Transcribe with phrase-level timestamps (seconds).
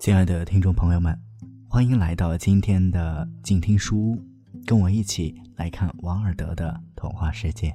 [0.00, 1.14] 亲爱的听众朋友们，
[1.68, 4.24] 欢迎来到今天的静听书屋，
[4.64, 7.70] 跟我一起来看王尔德的童话世界。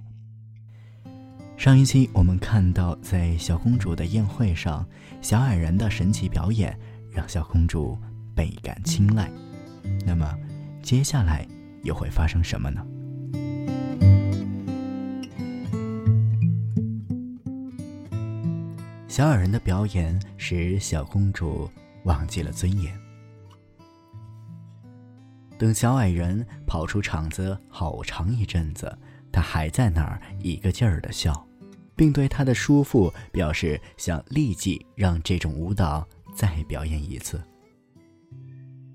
[1.55, 4.83] 上一期我们看到，在小公主的宴会上，
[5.21, 6.75] 小矮人的神奇表演
[7.11, 7.95] 让小公主
[8.33, 9.29] 倍感青睐。
[10.03, 10.35] 那么，
[10.81, 11.47] 接下来
[11.83, 12.83] 又会发生什么呢？
[19.07, 21.69] 小矮人的表演使小公主。
[22.05, 22.97] 忘记了尊严。
[25.57, 28.97] 等小矮人跑出场子好长一阵子，
[29.31, 31.47] 他还在那儿一个劲儿的笑，
[31.95, 37.41] 并对他的叔父表示想立即让这种舞蹈再表演一次。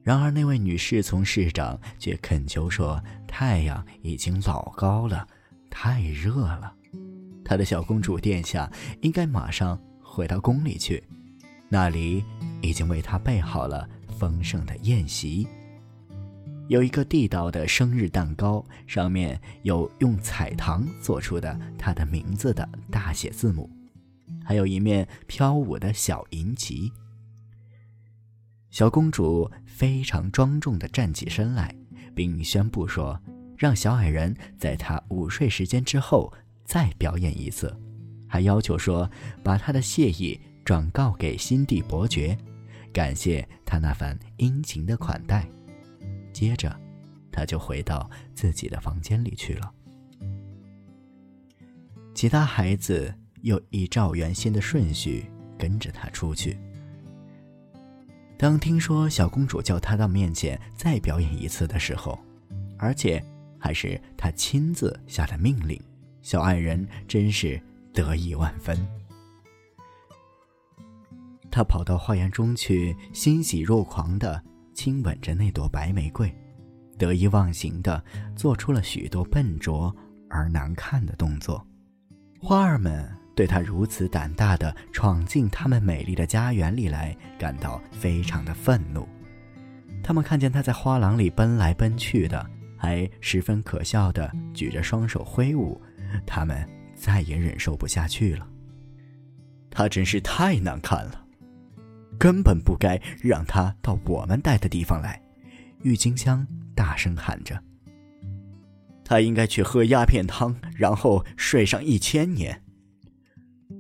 [0.03, 5.27] 然而，那位女侍从市长却恳求说：“太阳已经老高了，
[5.71, 6.75] 太热了，
[7.45, 8.71] 他的小公主殿下
[9.03, 11.03] 应该马上回到宫里去。”
[11.69, 12.25] 那里
[12.63, 15.47] 已经为他备好了丰盛的宴席，
[16.69, 23.69] 有一个地道的生日蛋糕，上面有用彩糖做出的他的名字的大写字母，
[24.45, 26.93] 还有一面飘舞的小银旗。
[28.71, 31.75] 小公主非常庄重地站起身来，
[32.15, 33.19] 并宣布说
[33.57, 36.33] ：“让小矮人在他午睡时间之后
[36.65, 37.75] 再表演一次，
[38.29, 39.11] 还要求说
[39.43, 42.39] 把他的谢意。”转告给新地伯爵，
[42.93, 45.49] 感谢他那番殷勤的款待。
[46.33, 46.75] 接着，
[47.31, 49.73] 他就回到自己的房间里去了。
[52.15, 55.25] 其他孩子又依照原先的顺序
[55.59, 56.59] 跟着他出去。
[58.37, 62.19] 当听说小公主叫他到面前再表演一次的时候，
[62.79, 63.23] 而且
[63.59, 65.81] 还是他亲自下的命令，
[66.23, 67.61] 小矮人真是
[67.93, 68.79] 得意万分。
[71.51, 74.41] 他跑到花园中去，欣喜若狂地
[74.73, 76.33] 亲吻着那朵白玫瑰，
[76.97, 78.03] 得意忘形地
[78.37, 79.95] 做出了许多笨拙
[80.29, 81.67] 而难看的动作。
[82.39, 89.09] 花儿们对他如此胆大地闯进他们美丽的家园里来感到非常的愤怒。
[90.03, 95.81] 他们看见他在花廊里奔来奔去的，还十分可笑地举着双手挥舞，
[96.25, 98.47] 他们再也忍受不下去了。
[99.71, 101.27] 他真是太难看了。
[102.21, 105.23] 根本不该让他到我们待的地方来，
[105.83, 107.59] 郁金香大声喊着。
[109.03, 112.63] 他应该去喝鸦片汤，然后睡上一千年。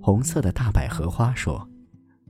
[0.00, 1.68] 红色的大百合花说。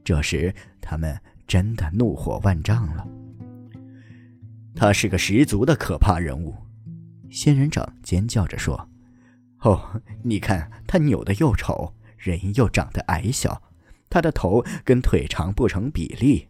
[0.03, 1.17] 这时他们
[1.47, 3.07] 真的怒火万丈了。
[4.75, 6.57] 他是个十足的可怕人物，
[7.31, 8.89] 仙人掌尖叫着说
[9.61, 13.63] ：“哦，你看他扭的又丑，人又长得矮小。”
[14.11, 16.49] 他的头跟腿长不成比例，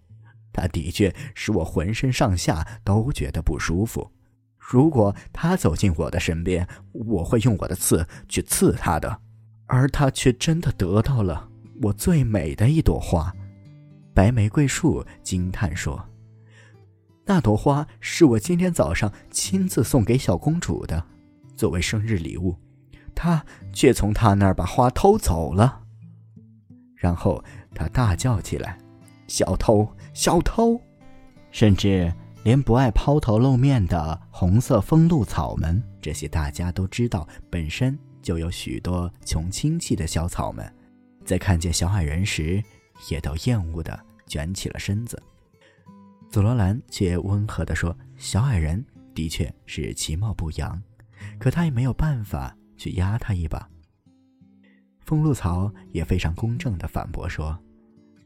[0.52, 4.10] 他的确使我浑身上下都觉得不舒服。
[4.56, 9.20] 如果他走进我的身边，我会用我的刺去刺他的，
[9.66, 11.48] 而他却真的得到了
[11.82, 13.34] 我最美的一朵花。
[14.14, 16.08] 白玫瑰树惊叹说
[17.26, 21.04] ：“那朵花是我今天早上亲自送给小公主的，
[21.56, 22.56] 作为生日礼物，
[23.14, 25.79] 他却从他那儿把花偷走了。”
[27.00, 27.42] 然后
[27.74, 28.76] 他大叫起来
[29.26, 30.78] ：“小偷，小偷！”
[31.50, 32.12] 甚至
[32.44, 40.70] 连不爱抛头露面的红色风露草们，这些大家都知道本身就有许多穷亲戚的小草们，
[41.24, 42.62] 在看见小矮人时，
[43.08, 45.20] 也都厌恶地卷起了身子。
[46.28, 48.84] 紫罗兰却温和地说：“小矮人
[49.14, 50.80] 的确是其貌不扬，
[51.38, 53.66] 可他也没有办法去压他一把。”
[55.10, 57.58] 风露草也非常公正地反驳说：“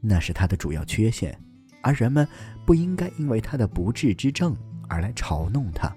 [0.02, 1.34] 那是他的主要缺陷，
[1.80, 2.28] 而人们
[2.66, 4.54] 不应该因为他的不治之症
[4.86, 5.90] 而来嘲弄他。”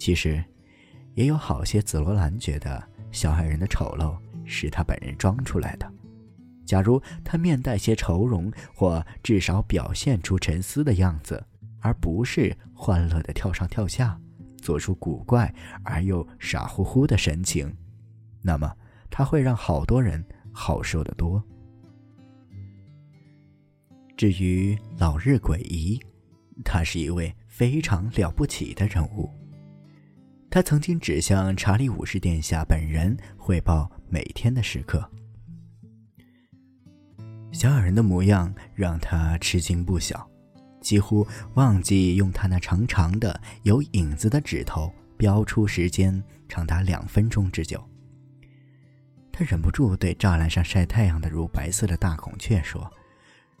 [0.00, 0.42] 其实，
[1.12, 4.16] 也有好些紫罗兰觉得小矮人的丑陋
[4.46, 5.86] 是他本人装出来的。
[6.64, 11.44] 假如他面带些愁容，或至少表现出沉思的样子，
[11.80, 14.18] 而不是欢乐地跳上跳下，
[14.62, 17.70] 做出古怪而又傻乎乎的神情，
[18.40, 18.74] 那么。
[19.10, 21.42] 他会让好多人好受得多。
[24.16, 26.00] 至于老日鬼姨，
[26.64, 29.30] 他是一位非常了不起的人物。
[30.48, 35.06] 他曾经只向查理五世殿下本人汇报每天的时刻。
[37.52, 40.26] 小矮人的模样让他吃惊不小，
[40.80, 47.82] 几乎忘记用他那长长的有影子的指头标出时间，长达两分钟之久。
[49.38, 52.90] 他忍不住对栅栏上晒太阳的乳白色的大孔雀说：“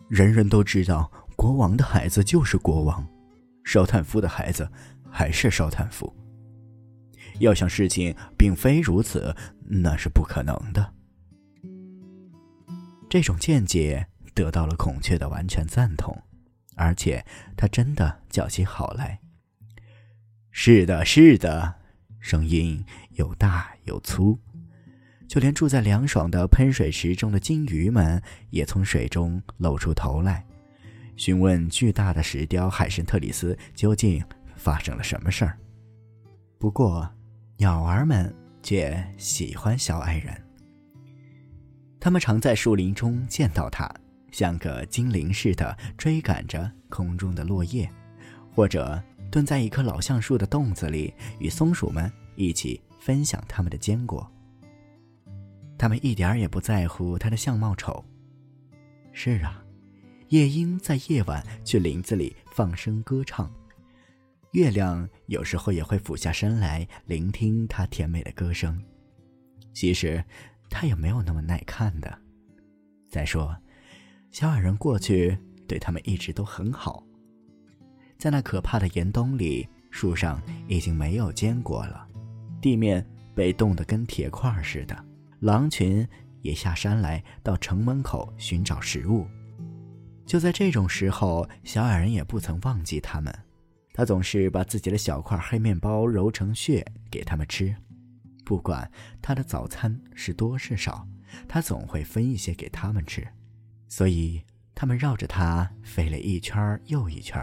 [0.08, 3.06] 人人都知道国王的孩子就是国王，
[3.62, 4.66] 烧炭夫的孩子
[5.10, 6.10] 还是烧炭夫。
[7.40, 9.36] 要想事情并非如此，
[9.66, 10.94] 那是不可能的。
[13.10, 16.16] 这种见解得到了孔雀的完全赞同，
[16.74, 17.22] 而且
[17.54, 19.20] 他真的叫起好来。
[20.50, 21.74] 是的，是的，
[22.18, 24.38] 声音又大又粗，
[25.28, 30.44] 就连住在凉爽的喷水池中的金鱼们也从水中露出头来，
[31.16, 34.24] 询问巨大的石雕海神特里斯究竟
[34.56, 35.58] 发生了什么事儿。
[36.58, 37.08] 不过。
[37.58, 38.30] 鸟儿们
[38.62, 40.44] 却喜欢小矮人。
[41.98, 43.90] 他们常在树林中见到它，
[44.30, 47.90] 像个精灵似的追赶着空中的落叶，
[48.54, 54.30] 或者蹲在一棵老橡树的洞子里，与松鼠们一起分享他们的坚果。
[55.78, 58.04] 他们一点也不在乎他的相貌丑。
[59.12, 59.64] 是啊，
[60.28, 63.50] 夜莺在夜晚去林子里放声歌唱。
[64.52, 68.82] 月亮有时候也会俯下身来聆听它甜美的歌声，
[69.74, 70.24] 其实，
[70.70, 72.18] 它也没有那么耐看的。
[73.10, 73.54] 再说，
[74.30, 75.36] 小矮人过去
[75.68, 77.04] 对他们一直都很好。
[78.18, 82.06] 在那可怕的严冬里，树上已经没有坚果了，
[82.62, 85.04] 地面被冻得跟铁块似的。
[85.40, 86.06] 狼群
[86.42, 89.26] 也下山来到城门口寻找食物。
[90.24, 93.32] 就在这种时候，小矮人也不曾忘记他们。
[93.92, 97.74] 他总是把自己的小块黑面包揉成屑给他们吃，
[98.44, 98.90] 不管
[99.22, 101.06] 他的早餐是多是少，
[101.48, 103.26] 他总会分一些给他们吃。
[103.88, 104.42] 所以
[104.74, 107.42] 他们绕着他飞了一圈又一圈。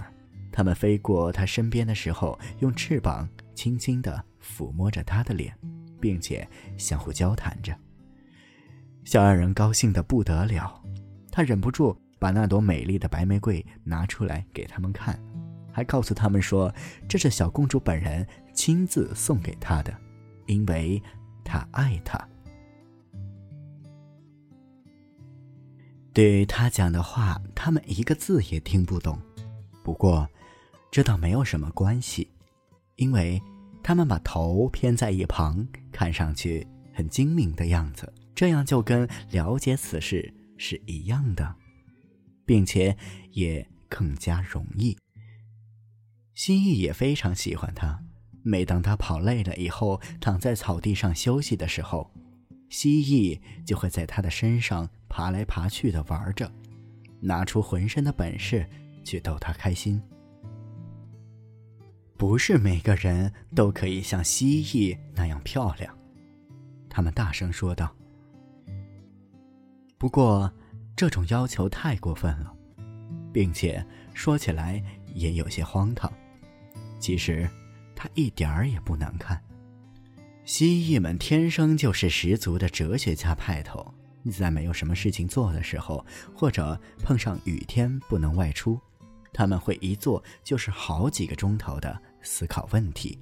[0.51, 5.57] 他们飞过他身边的时候，用翅膀轻轻地抚摸着他的脸，
[6.03, 6.45] 并且
[6.77, 7.73] 相互交谈着。
[9.05, 10.83] 小矮人高兴得不得了，
[11.31, 15.17] 他忍不住把那朵美丽的白玫瑰拿出来给他们看。
[15.71, 16.73] 还告诉他们说，
[17.07, 19.97] 这是小公主本人亲自送给他的，
[20.45, 21.01] 因为
[21.41, 22.19] 她爱他。
[26.11, 29.17] 对于他讲的话，他们一个字也听不懂。
[29.83, 30.27] 不过，
[30.91, 32.29] 这倒没有什么关系，
[32.97, 33.41] 因为
[33.83, 41.55] 他们把头偏在一旁，看上去很精明的样子，这样就跟了解此事是一样的，
[42.45, 42.97] 并且
[43.31, 44.97] 也更加容易。
[46.33, 48.01] 蜥蜴也非常喜欢它。
[48.45, 52.09] 每当它跑累了以后，躺在草地上休息的时候，
[52.69, 56.51] 蜥蜴就会在它的身上爬来爬去的玩着，
[57.21, 58.67] 拿出浑身的本事
[59.03, 60.01] 去逗它开心。
[62.25, 65.93] 不是每个人都可以像蜥蜴那样漂亮，
[66.89, 67.93] 他们大声说道。
[69.97, 70.49] 不过，
[70.95, 72.55] 这种要求太过分了，
[73.33, 74.81] 并且说起来
[75.13, 76.09] 也有些荒唐。
[76.97, 77.45] 其实，
[77.93, 79.37] 它一点儿也不难看。
[80.45, 83.93] 蜥蜴们天生就是十足的哲学家派头，
[84.31, 88.79] 在没有什么事情做的时候，或者碰上雨天不能外出，
[89.33, 93.19] 他们会一坐就是好几个钟头的思考问题。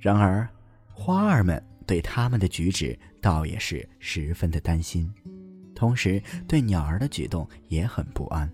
[0.00, 0.48] 然而，
[0.92, 5.12] 花儿们对他们的举止倒也是十分的担心，
[5.74, 8.50] 同时对鸟儿的举动也很不安。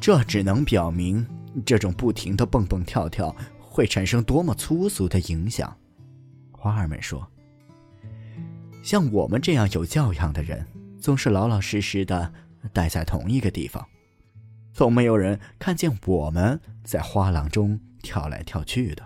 [0.00, 1.26] 这只能表明，
[1.66, 5.76] 这种不停的蹦蹦跳跳会产生多么粗俗的影响。
[6.52, 7.28] 花儿们说
[8.82, 10.64] ：“像我们这样有教养的人，
[11.00, 12.32] 总是老老实实的
[12.72, 13.84] 待在同一个地方，
[14.78, 19.04] 从没有人看见我们在花廊中跳来跳去的，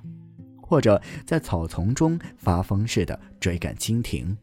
[0.60, 4.36] 或者在草丛中发疯似的追赶蜻蜓。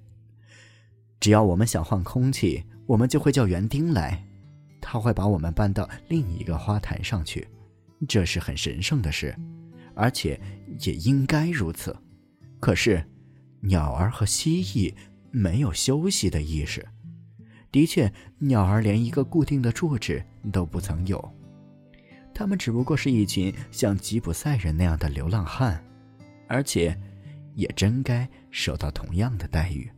[1.20, 4.26] 只要我们想换空气，我们就会叫园丁来。”
[4.82, 7.48] 他会把我们搬到另一个花坛上去，
[8.08, 9.38] 这是很神圣的事，
[9.94, 10.42] 而且
[10.80, 11.96] 也应该如此。
[12.60, 13.06] 可是，
[13.60, 14.96] 鸟儿和蜥蜴
[15.30, 16.84] 没有休息的意识。
[17.72, 21.34] 的确，鸟儿连一个固定的住址都不曾有。
[22.34, 25.84] 他们只不过是一群像吉普赛人那样的流浪汉，
[26.48, 26.98] 而且
[27.56, 29.90] 也真该受到同样的待遇。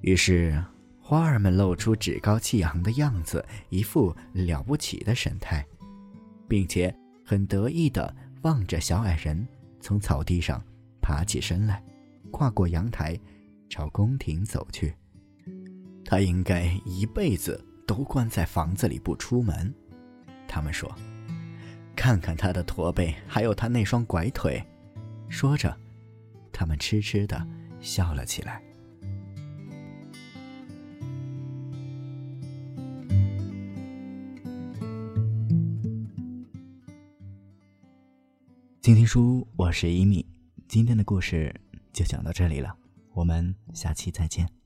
[0.00, 0.62] 于是。
[1.08, 5.64] 花儿们露出趾高气扬的样子，一副了不起的神态，
[6.48, 6.92] 并且
[7.24, 9.46] 很得意地望着小矮人
[9.80, 10.60] 从草地上
[11.00, 11.80] 爬起身来，
[12.32, 13.16] 跨过阳台，
[13.70, 14.96] 朝宫廷走去。
[16.04, 19.72] 他应该一辈子都关在房子里不出门。
[20.48, 20.92] 他们说
[21.94, 24.62] 看看他的驼背还有他那双拐腿。
[25.28, 25.76] 说着
[26.52, 27.46] 他们痴痴的
[27.80, 28.62] 笑了起来。
[38.80, 40.24] 今天书我是一米
[40.68, 41.52] 今天的故事
[41.92, 42.72] 就讲到这里了
[43.12, 44.65] 我们下期再见。